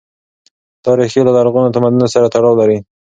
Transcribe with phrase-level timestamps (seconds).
[0.83, 2.77] دا ريښې له لرغونو تمدنونو سره تړاو لري.